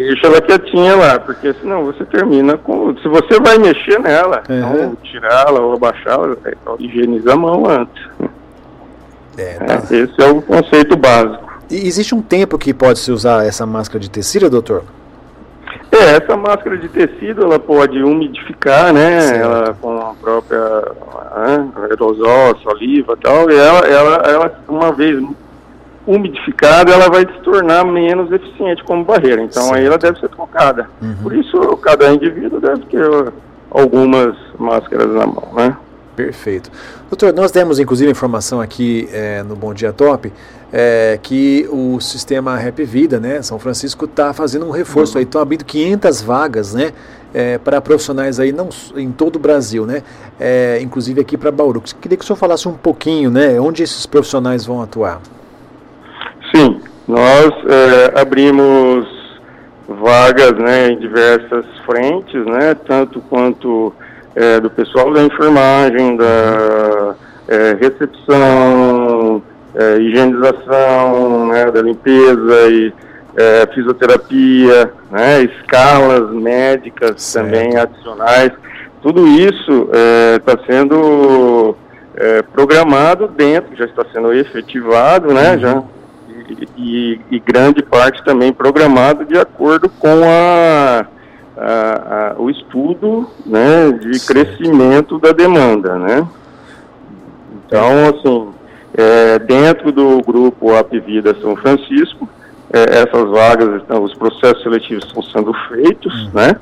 Deixa 0.05 0.27
ela 0.27 0.41
quietinha 0.41 0.95
lá, 0.95 1.19
porque 1.19 1.53
senão 1.53 1.83
você 1.83 2.05
termina 2.05 2.57
com. 2.57 2.95
Se 2.97 3.07
você 3.09 3.39
vai 3.39 3.57
mexer 3.57 3.99
nela, 3.99 4.41
uhum. 4.49 4.89
ou 4.89 4.95
tirá-la 5.03 5.59
ou 5.59 5.73
abaixá-la, 5.73 6.37
é, 6.45 6.55
higieniza 6.79 7.33
a 7.33 7.35
mão 7.35 7.65
antes. 7.67 8.01
É, 9.37 9.53
tá. 9.55 9.73
é, 9.73 9.95
esse 9.95 10.21
é 10.21 10.25
o 10.29 10.41
conceito 10.41 10.95
básico. 10.95 11.49
E 11.69 11.85
existe 11.85 12.15
um 12.15 12.21
tempo 12.21 12.57
que 12.57 12.73
pode 12.73 12.99
se 12.99 13.11
usar 13.11 13.45
essa 13.45 13.65
máscara 13.65 13.99
de 13.99 14.09
tecido, 14.09 14.49
doutor? 14.49 14.83
É, 15.91 16.17
essa 16.17 16.37
máscara 16.37 16.77
de 16.77 16.87
tecido 16.87 17.43
ela 17.43 17.59
pode 17.59 18.01
umidificar, 18.01 18.93
né? 18.93 19.19
Certo. 19.21 19.43
Ela 19.43 19.73
com 19.81 19.97
a 19.99 20.13
própria 20.13 20.59
né, 20.59 21.69
aerosol, 21.89 22.57
saliva 22.63 23.13
e 23.13 23.21
tal, 23.21 23.51
e 23.51 23.55
ela, 23.55 23.79
ela, 23.79 24.15
ela, 24.29 24.63
uma 24.67 24.91
vez 24.93 25.21
umidificada, 26.09 26.91
ela 26.91 27.07
vai 27.07 27.21
se 27.21 27.39
tornar 27.43 27.85
menos 27.85 28.31
eficiente 28.31 28.83
como 28.83 29.05
barreira. 29.05 29.43
Então 29.43 29.63
certo. 29.63 29.75
aí 29.75 29.85
ela 29.85 29.97
deve 29.97 30.19
ser 30.19 30.29
trocada. 30.29 30.89
Uhum. 30.99 31.15
Por 31.21 31.35
isso, 31.35 31.59
cada 31.77 32.11
indivíduo 32.11 32.59
deve 32.59 32.81
ter 32.85 33.31
algumas 33.69 34.35
máscaras 34.57 35.07
na 35.07 35.27
mão, 35.27 35.49
né? 35.53 35.77
Perfeito. 36.15 36.71
Doutor, 37.09 37.31
nós 37.33 37.51
demos 37.51 37.79
inclusive 37.79 38.09
informação 38.11 38.59
aqui 38.59 39.07
é, 39.13 39.43
no 39.43 39.55
Bom 39.55 39.73
Dia 39.73 39.93
Top 39.93 40.31
é, 40.73 41.19
que 41.21 41.67
o 41.71 41.99
sistema 41.99 42.57
Rap 42.57 42.83
Vida, 42.83 43.19
né, 43.19 43.41
São 43.41 43.57
Francisco, 43.59 44.05
está 44.05 44.33
fazendo 44.33 44.65
um 44.65 44.71
reforço 44.71 45.13
uhum. 45.13 45.19
aí, 45.19 45.23
estão 45.23 45.41
abrindo 45.41 45.63
500 45.63 46.21
vagas, 46.21 46.73
né, 46.73 46.91
é, 47.33 47.57
para 47.57 47.79
profissionais 47.79 48.39
aí 48.39 48.51
não 48.51 48.69
em 48.95 49.11
todo 49.11 49.37
o 49.37 49.39
Brasil, 49.39 49.85
né, 49.85 50.03
é, 50.39 50.79
inclusive 50.81 51.21
aqui 51.21 51.37
para 51.37 51.51
Bauru. 51.51 51.81
Queria 52.01 52.17
que 52.17 52.23
o 52.23 52.27
senhor 52.27 52.37
falasse 52.37 52.67
um 52.67 52.73
pouquinho, 52.73 53.31
né, 53.31 53.59
onde 53.59 53.81
esses 53.83 54.05
profissionais 54.05 54.65
vão 54.65 54.81
atuar. 54.81 55.21
Nós 57.09 57.51
é, 57.67 58.21
abrimos 58.21 59.07
vagas 59.87 60.53
né, 60.59 60.91
em 60.91 60.99
diversas 60.99 61.65
frentes, 61.83 62.45
né, 62.45 62.75
tanto 62.85 63.19
quanto 63.21 63.91
é, 64.35 64.59
do 64.59 64.69
pessoal 64.69 65.11
da 65.11 65.23
enfermagem, 65.23 66.15
da 66.15 67.15
é, 67.47 67.77
recepção, 67.81 69.41
higienização, 69.99 71.47
né, 71.47 71.71
da 71.71 71.81
limpeza 71.81 72.69
e 72.69 72.93
fisioterapia, 73.73 74.91
né, 75.09 75.41
escalas 75.43 76.29
médicas 76.31 77.23
certo. 77.23 77.45
também 77.45 77.75
adicionais. 77.75 78.51
Tudo 79.01 79.25
isso 79.27 79.89
está 80.37 80.59
sendo 80.67 81.75
programado 82.51 83.27
dentro, 83.27 83.75
já 83.75 83.85
está 83.85 84.05
sendo 84.11 84.31
efetivado, 84.33 85.33
né, 85.33 85.53
uhum. 85.53 85.59
já 85.59 85.83
e, 86.77 87.19
e, 87.29 87.39
grande 87.39 87.81
parte 87.81 88.23
também 88.23 88.51
programado 88.51 89.25
de 89.25 89.37
acordo 89.37 89.89
com 89.89 90.23
a, 90.23 91.05
a, 91.57 92.31
a 92.31 92.35
o 92.37 92.49
estudo 92.49 93.29
né, 93.45 93.91
de 93.91 94.19
crescimento 94.25 95.19
da 95.19 95.31
demanda. 95.31 95.97
Né? 95.97 96.27
Então, 97.65 98.09
assim, 98.09 98.49
é, 98.93 99.39
dentro 99.39 99.91
do 99.91 100.21
grupo 100.21 100.75
Apvida 100.75 101.35
São 101.41 101.55
Francisco, 101.55 102.27
é, 102.71 102.99
essas 102.99 103.29
vagas, 103.29 103.81
estão, 103.81 104.03
os 104.03 104.13
processos 104.13 104.61
seletivos 104.63 105.05
estão 105.05 105.23
sendo 105.23 105.53
feitos 105.67 106.13
uhum. 106.25 106.31
né, 106.33 106.55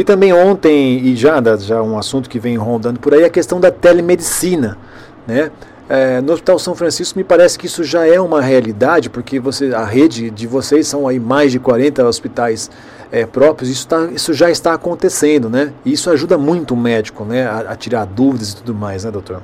E 0.01 0.05
também 0.05 0.33
ontem, 0.33 0.99
e 0.99 1.15
já, 1.15 1.43
já 1.59 1.83
um 1.83 1.99
assunto 1.99 2.31
que 2.31 2.39
vem 2.39 2.57
rondando 2.57 2.99
por 2.99 3.13
aí, 3.13 3.23
a 3.23 3.29
questão 3.29 3.61
da 3.61 3.71
telemedicina. 3.71 4.79
Né? 5.27 5.51
É, 5.91 6.23
no 6.23 6.33
Hospital 6.33 6.59
São 6.59 6.75
Francisco 6.75 7.19
me 7.19 7.23
parece 7.23 7.59
que 7.59 7.67
isso 7.67 7.85
já 7.85 8.07
é 8.07 8.19
uma 8.19 8.41
realidade, 8.41 9.11
porque 9.11 9.39
você, 9.39 9.75
a 9.75 9.85
rede 9.85 10.31
de 10.31 10.47
vocês 10.47 10.89
são 10.89 11.07
aí 11.07 11.21
mais 11.21 11.53
de 11.53 11.59
40 11.59 12.03
hospitais 12.07 12.71
é, 13.13 13.27
próprios, 13.27 13.69
isso, 13.69 13.87
tá, 13.87 14.09
isso 14.11 14.33
já 14.33 14.51
está 14.51 14.73
acontecendo, 14.73 15.51
né? 15.51 15.71
E 15.85 15.93
isso 15.93 16.09
ajuda 16.09 16.39
muito 16.39 16.73
o 16.73 16.79
médico, 16.79 17.23
né? 17.23 17.47
A, 17.47 17.73
a 17.73 17.77
tirar 17.77 18.07
dúvidas 18.07 18.53
e 18.53 18.57
tudo 18.57 18.75
mais, 18.75 19.05
né, 19.05 19.11
doutor? 19.11 19.43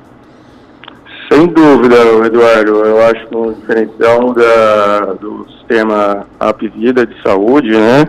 Sem 1.30 1.48
dúvida, 1.48 1.96
Eduardo. 2.24 2.82
Eu 2.82 3.04
acho 3.04 3.26
que 3.26 3.36
um 3.36 3.52
diferencial 3.52 4.32
da, 4.32 5.12
do 5.20 5.46
sistema 5.58 6.26
Apvida 6.40 7.06
de 7.06 7.20
saúde, 7.22 7.72
né? 7.72 8.08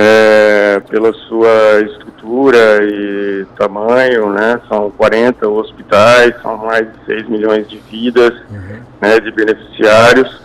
É, 0.00 0.80
pela 0.88 1.12
sua 1.12 1.80
estrutura 1.80 2.84
e 2.84 3.44
tamanho, 3.56 4.30
né? 4.30 4.60
São 4.68 4.92
40 4.92 5.48
hospitais, 5.48 6.40
são 6.40 6.56
mais 6.56 6.86
de 6.86 7.04
6 7.04 7.28
milhões 7.28 7.68
de 7.68 7.78
vidas, 7.78 8.32
uhum. 8.48 8.80
né, 9.00 9.18
de 9.18 9.32
beneficiários 9.32 10.40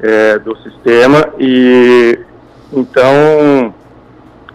é, 0.00 0.38
do 0.38 0.56
sistema 0.58 1.28
e 1.36 2.16
então 2.72 3.74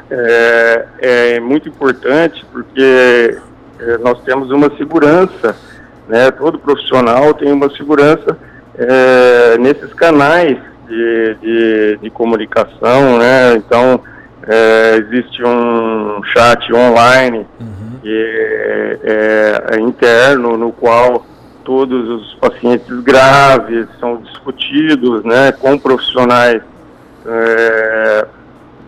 é, 0.10 0.86
é 1.00 1.40
muito 1.42 1.68
importante 1.68 2.46
porque 2.52 3.38
é, 3.80 3.98
nós 3.98 4.22
temos 4.24 4.50
uma 4.50 4.74
segurança, 4.78 5.58
né? 6.08 6.32
Todo 6.32 6.58
profissional 6.58 7.34
tem 7.34 7.52
uma 7.52 7.70
segurança 7.72 8.38
é, 8.78 9.58
nesses 9.58 9.94
canais 9.94 10.58
de, 10.88 11.36
de, 11.42 11.98
de 12.02 12.10
comunicação, 12.10 13.18
né? 13.18 13.56
Então 13.56 14.02
é, 14.48 14.96
existe 14.98 15.44
um 15.44 16.24
chat 16.24 16.74
online 16.74 17.46
uhum. 17.60 18.00
que 18.02 18.10
é, 18.10 19.00
é, 19.04 19.76
é, 19.76 19.80
interno 19.80 20.58
no 20.58 20.72
qual 20.72 21.26
todos 21.66 22.10
os 22.10 22.34
pacientes 22.36 22.98
graves 23.02 23.88
são 24.00 24.18
discutidos 24.18 25.24
né, 25.26 25.52
com 25.52 25.78
profissionais 25.78 26.62
é, 27.26 28.28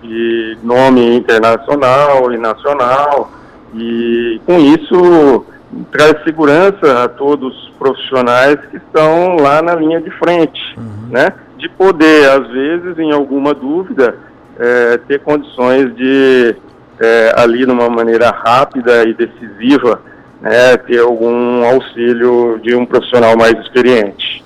de 0.02 0.58
nome 0.64 1.18
internacional 1.18 2.32
e 2.32 2.38
nacional 2.38 3.30
e 3.76 4.40
com 4.46 4.58
isso 4.60 5.46
traz 5.92 6.24
segurança 6.24 7.04
a 7.04 7.10
todos 7.10 7.54
os 7.64 7.70
profissionais 7.72 8.58
que 8.72 8.78
estão 8.78 9.36
lá 9.36 9.62
na 9.62 9.76
linha 9.76 10.02
de 10.02 10.10
frente, 10.12 10.60
uhum. 10.78 11.10
né? 11.12 11.32
De 11.58 11.70
poder, 11.70 12.30
às 12.30 12.48
vezes, 12.48 12.98
em 12.98 13.12
alguma 13.12 13.54
dúvida, 13.54 14.16
é, 14.60 14.98
ter 15.08 15.20
condições 15.22 15.96
de, 15.96 16.56
é, 17.00 17.34
ali, 17.38 17.66
numa 17.66 17.90
maneira 17.90 18.30
rápida 18.30 19.04
e 19.06 19.14
decisiva, 19.14 20.02
né, 20.42 20.78
ter 20.78 21.00
algum 21.00 21.64
auxílio 21.64 22.60
de 22.62 22.76
um 22.76 22.86
profissional 22.86 23.38
mais 23.38 23.58
experiente. 23.60 24.44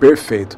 Perfeito. 0.00 0.56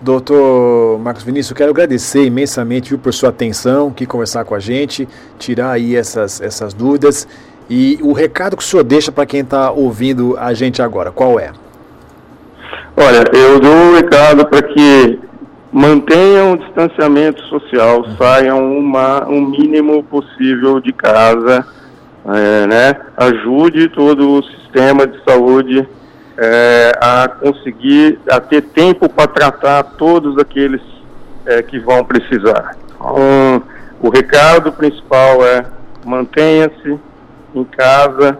Doutor 0.00 0.98
Marcos 1.00 1.24
Vinícius, 1.24 1.50
eu 1.50 1.56
quero 1.56 1.70
agradecer 1.70 2.24
imensamente 2.24 2.90
viu, 2.90 2.98
por 2.98 3.12
sua 3.12 3.30
atenção, 3.30 3.90
que 3.90 4.06
conversar 4.06 4.44
com 4.44 4.54
a 4.54 4.60
gente, 4.60 5.08
tirar 5.38 5.72
aí 5.72 5.96
essas, 5.96 6.40
essas 6.40 6.72
dúvidas. 6.72 7.26
E 7.68 7.98
o 8.00 8.12
recado 8.12 8.56
que 8.56 8.62
o 8.62 8.66
senhor 8.66 8.84
deixa 8.84 9.10
para 9.12 9.26
quem 9.26 9.40
está 9.40 9.70
ouvindo 9.70 10.36
a 10.38 10.54
gente 10.54 10.80
agora, 10.80 11.10
qual 11.10 11.38
é? 11.38 11.50
Olha, 12.96 13.24
eu 13.32 13.60
dou 13.60 13.72
um 13.72 13.94
recado 13.94 14.46
para 14.46 14.62
que 14.62 15.20
mantenham 15.72 16.52
o 16.52 16.58
distanciamento 16.58 17.42
social, 17.44 18.04
saiam 18.16 18.78
uma, 18.78 19.26
um 19.28 19.46
mínimo 19.46 20.02
possível 20.04 20.80
de 20.80 20.92
casa, 20.92 21.66
é, 22.26 22.66
né? 22.66 22.96
ajude 23.16 23.88
todo 23.88 24.38
o 24.38 24.42
sistema 24.42 25.06
de 25.06 25.22
saúde 25.24 25.86
é, 26.36 26.92
a 27.00 27.28
conseguir, 27.28 28.18
a 28.30 28.40
ter 28.40 28.62
tempo 28.62 29.08
para 29.08 29.26
tratar 29.26 29.82
todos 29.82 30.38
aqueles 30.38 30.82
é, 31.44 31.62
que 31.62 31.78
vão 31.78 32.04
precisar. 32.04 32.76
Então, 32.94 33.62
o 34.00 34.08
recado 34.10 34.72
principal 34.72 35.44
é 35.44 35.64
mantenha-se 36.04 36.98
em 37.54 37.64
casa, 37.64 38.38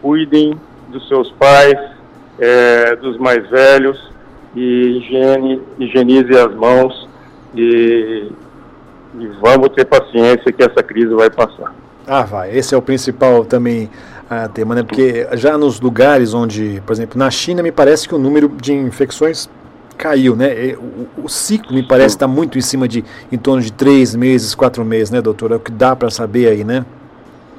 cuidem 0.00 0.58
dos 0.88 1.06
seus 1.08 1.30
pais, 1.32 1.78
é, 2.38 2.96
dos 2.96 3.18
mais 3.18 3.48
velhos, 3.48 4.10
e 4.54 4.98
higiene, 4.98 5.62
higienize 5.78 6.32
as 6.36 6.54
mãos 6.54 7.08
e, 7.54 8.30
e 9.18 9.26
vamos 9.40 9.70
ter 9.70 9.84
paciência 9.84 10.52
que 10.52 10.62
essa 10.62 10.82
crise 10.82 11.14
vai 11.14 11.30
passar. 11.30 11.74
Ah, 12.06 12.22
vai. 12.22 12.56
Esse 12.56 12.74
é 12.74 12.78
o 12.78 12.82
principal 12.82 13.44
também 13.44 13.88
uh, 14.24 14.48
tema, 14.52 14.74
né? 14.74 14.82
Porque 14.82 15.26
já 15.34 15.56
nos 15.56 15.80
lugares 15.80 16.34
onde, 16.34 16.82
por 16.84 16.92
exemplo, 16.92 17.18
na 17.18 17.30
China, 17.30 17.62
me 17.62 17.72
parece 17.72 18.08
que 18.08 18.14
o 18.14 18.18
número 18.18 18.48
de 18.48 18.72
infecções 18.72 19.48
caiu, 19.96 20.34
né? 20.34 20.74
O, 21.16 21.24
o 21.24 21.28
ciclo 21.28 21.74
me 21.74 21.82
parece 21.82 22.16
estar 22.16 22.26
tá 22.26 22.32
muito 22.32 22.58
em 22.58 22.60
cima 22.60 22.88
de 22.88 23.04
em 23.30 23.38
torno 23.38 23.62
de 23.62 23.72
três 23.72 24.14
meses, 24.14 24.54
quatro 24.54 24.84
meses, 24.84 25.10
né, 25.10 25.22
doutor? 25.22 25.52
É 25.52 25.56
o 25.56 25.60
que 25.60 25.70
dá 25.70 25.94
para 25.94 26.10
saber 26.10 26.48
aí, 26.48 26.64
né? 26.64 26.84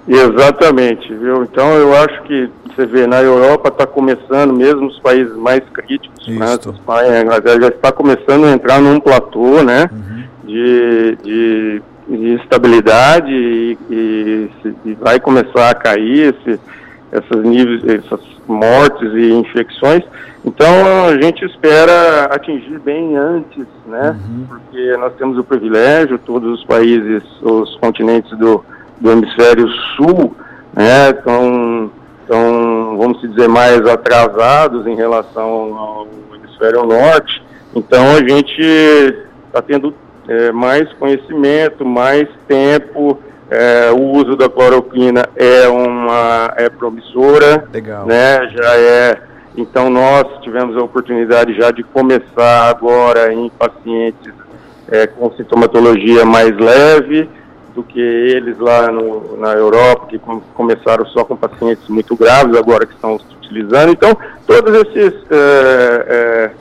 Exatamente, 0.07 1.13
viu? 1.13 1.43
Então 1.43 1.73
eu 1.75 1.95
acho 1.95 2.23
que 2.23 2.49
você 2.67 2.85
vê 2.85 3.07
na 3.07 3.21
Europa 3.21 3.69
está 3.69 3.87
começando, 3.87 4.53
mesmo 4.53 4.87
os 4.87 4.99
países 4.99 5.35
mais 5.35 5.61
críticos, 5.73 6.27
né? 6.27 6.55
Espanha, 6.55 7.25
já 7.61 7.67
está 7.67 7.91
começando 7.91 8.45
a 8.45 8.51
entrar 8.51 8.81
num 8.81 8.99
platô, 8.99 9.63
né? 9.63 9.89
Uhum. 9.91 10.23
De, 10.43 11.17
de, 11.23 11.81
de, 12.09 12.33
estabilidade 12.35 13.31
e, 13.31 13.77
e, 13.89 14.49
e, 14.85 14.93
vai 14.95 15.19
começar 15.19 15.69
a 15.69 15.73
cair 15.73 16.35
esse, 16.35 16.59
essas 17.11 17.43
níveis, 17.43 17.81
essas 17.87 18.19
mortes 18.45 19.09
e 19.13 19.31
infecções. 19.31 20.03
Então 20.43 21.05
a 21.07 21.21
gente 21.21 21.45
espera 21.45 22.25
atingir 22.25 22.77
bem 22.79 23.15
antes, 23.15 23.65
né? 23.87 24.19
Uhum. 24.19 24.45
Porque 24.49 24.97
nós 24.97 25.13
temos 25.13 25.37
o 25.37 25.43
privilégio, 25.45 26.19
todos 26.19 26.59
os 26.59 26.65
países, 26.65 27.23
os 27.41 27.77
continentes 27.77 28.37
do 28.37 28.65
do 28.99 29.11
hemisfério 29.11 29.67
sul, 29.95 30.35
né, 30.73 31.09
estão, 31.09 31.91
estão, 32.21 32.97
vamos 32.97 33.21
dizer, 33.21 33.47
mais 33.47 33.85
atrasados 33.87 34.87
em 34.87 34.95
relação 34.95 35.77
ao 35.77 36.07
hemisfério 36.35 36.85
norte. 36.85 37.43
Então 37.75 38.15
a 38.15 38.19
gente 38.19 38.61
está 39.47 39.61
tendo 39.61 39.93
é, 40.27 40.51
mais 40.51 40.91
conhecimento, 40.93 41.85
mais 41.85 42.27
tempo. 42.47 43.19
É, 43.49 43.91
o 43.91 44.01
uso 44.13 44.35
da 44.35 44.49
cloroquina 44.49 45.25
é 45.35 45.67
uma 45.67 46.53
é 46.55 46.69
promissora, 46.69 47.67
Legal. 47.71 48.05
né? 48.05 48.47
Já 48.49 48.75
é. 48.77 49.21
Então 49.55 49.89
nós 49.89 50.25
tivemos 50.41 50.75
a 50.75 50.81
oportunidade 50.81 51.53
já 51.53 51.69
de 51.69 51.83
começar 51.83 52.69
agora 52.69 53.31
em 53.31 53.49
pacientes 53.49 54.33
é, 54.89 55.05
com 55.05 55.31
sintomatologia 55.33 56.25
mais 56.25 56.57
leve 56.57 57.29
do 57.73 57.83
que 57.83 57.99
eles 57.99 58.57
lá 58.59 58.91
no, 58.91 59.37
na 59.37 59.53
Europa, 59.53 60.07
que 60.07 60.19
com, 60.19 60.39
começaram 60.53 61.05
só 61.07 61.23
com 61.23 61.35
pacientes 61.35 61.87
muito 61.87 62.15
graves, 62.15 62.55
agora 62.55 62.85
que 62.85 62.93
estão 62.93 63.19
utilizando. 63.41 63.91
Então, 63.91 64.15
todas 64.45 64.75
essas 64.75 65.13
é, 65.31 66.05
é, 66.07 66.51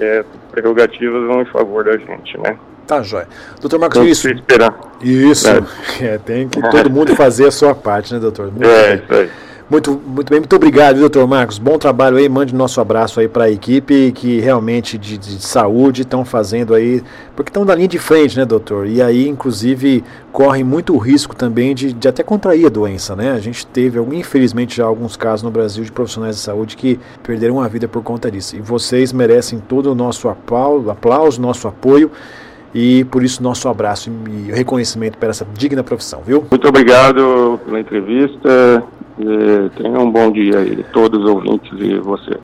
é, 0.00 0.24
prerrogativas 0.52 1.26
vão 1.26 1.42
em 1.42 1.46
favor 1.46 1.84
da 1.84 1.96
gente, 1.96 2.38
né? 2.38 2.56
Tá, 2.86 3.02
joia. 3.02 3.26
Doutor 3.60 3.80
Marcos, 3.80 3.98
tem 3.98 4.08
isso. 4.08 4.28
Esperar. 4.28 4.78
Isso. 5.02 5.48
É. 6.00 6.18
tem 6.18 6.48
que 6.48 6.60
todo 6.70 6.90
mundo 6.90 7.16
fazer 7.16 7.46
a 7.46 7.50
sua 7.50 7.74
parte, 7.74 8.12
né, 8.12 8.20
doutor? 8.20 8.52
Muito 8.52 8.64
é, 8.64 8.96
bem. 8.96 9.04
isso 9.04 9.14
aí. 9.14 9.30
Muito, 9.68 10.00
muito 10.06 10.30
bem, 10.30 10.38
muito 10.38 10.54
obrigado, 10.54 11.00
doutor 11.00 11.26
Marcos. 11.26 11.58
Bom 11.58 11.76
trabalho 11.76 12.18
aí, 12.18 12.28
mande 12.28 12.54
nosso 12.54 12.80
abraço 12.80 13.18
aí 13.18 13.26
para 13.26 13.46
a 13.46 13.50
equipe 13.50 14.12
que 14.12 14.38
realmente 14.38 14.96
de, 14.96 15.18
de 15.18 15.42
saúde 15.44 16.02
estão 16.02 16.24
fazendo 16.24 16.72
aí, 16.72 17.02
porque 17.34 17.50
estão 17.50 17.64
na 17.64 17.74
linha 17.74 17.88
de 17.88 17.98
frente, 17.98 18.36
né, 18.36 18.44
doutor? 18.44 18.86
E 18.86 19.02
aí, 19.02 19.26
inclusive, 19.26 20.04
corre 20.30 20.62
muito 20.62 20.96
risco 20.96 21.34
também 21.34 21.74
de, 21.74 21.92
de 21.92 22.06
até 22.06 22.22
contrair 22.22 22.66
a 22.66 22.68
doença, 22.68 23.16
né? 23.16 23.32
A 23.32 23.40
gente 23.40 23.66
teve, 23.66 23.98
infelizmente, 24.14 24.76
já 24.76 24.84
alguns 24.84 25.16
casos 25.16 25.42
no 25.42 25.50
Brasil 25.50 25.82
de 25.82 25.90
profissionais 25.90 26.36
de 26.36 26.42
saúde 26.42 26.76
que 26.76 27.00
perderam 27.24 27.60
a 27.60 27.66
vida 27.66 27.88
por 27.88 28.04
conta 28.04 28.30
disso. 28.30 28.54
E 28.54 28.60
vocês 28.60 29.12
merecem 29.12 29.58
todo 29.58 29.90
o 29.90 29.96
nosso 29.96 30.28
aplauso 30.28 31.40
nosso 31.40 31.66
apoio. 31.66 32.08
E 32.72 33.04
por 33.04 33.24
isso 33.24 33.42
nosso 33.42 33.68
abraço 33.68 34.10
e 34.28 34.52
reconhecimento 34.52 35.16
para 35.16 35.30
essa 35.30 35.46
digna 35.54 35.82
profissão, 35.82 36.20
viu? 36.24 36.44
Muito 36.50 36.68
obrigado 36.68 37.58
pela 37.64 37.80
entrevista. 37.80 38.84
Tenha 39.76 39.98
um 39.98 40.10
bom 40.10 40.30
dia 40.30 40.58
aí, 40.58 40.84
todos 40.92 41.24
os 41.24 41.30
ouvintes 41.30 41.72
e 41.80 41.98
você. 41.98 42.32